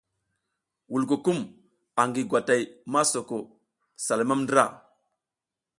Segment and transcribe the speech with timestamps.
[0.91, 1.39] Wulkukum
[2.01, 2.61] angi gwatay
[2.93, 3.37] masoko
[4.03, 4.65] sa lumam ndra.